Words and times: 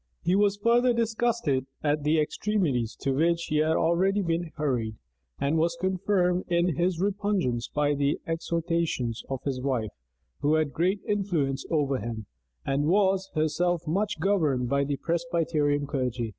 He 0.23 0.35
was 0.35 0.57
further 0.57 0.93
disgusted 0.93 1.67
at 1.83 2.01
the 2.01 2.19
extremities 2.19 2.97
into 2.99 3.15
which 3.15 3.43
he 3.49 3.57
had 3.57 3.75
already 3.75 4.23
been 4.23 4.49
hurried; 4.55 4.95
and 5.39 5.59
was 5.59 5.77
confirmed 5.79 6.45
in 6.47 6.75
his 6.75 6.99
repugnance 6.99 7.67
by 7.67 7.93
the 7.93 8.19
exhortations 8.25 9.21
of 9.29 9.43
his 9.43 9.61
wife, 9.61 9.91
who 10.39 10.55
had 10.55 10.73
great 10.73 11.01
influence 11.07 11.67
over 11.69 11.99
him, 11.99 12.25
and 12.65 12.85
was 12.87 13.29
herself 13.35 13.85
much 13.85 14.19
governed 14.19 14.67
by 14.69 14.85
the 14.85 14.97
Presbyterian 14.97 15.85
clergy. 15.85 16.29